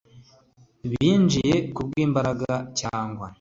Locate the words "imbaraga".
2.05-2.51